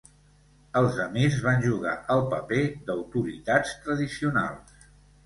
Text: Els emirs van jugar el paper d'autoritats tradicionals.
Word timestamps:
Els 0.79 0.95
emirs 1.03 1.35
van 1.47 1.61
jugar 1.65 1.93
el 2.15 2.23
paper 2.31 2.63
d'autoritats 2.87 3.75
tradicionals. 3.85 4.75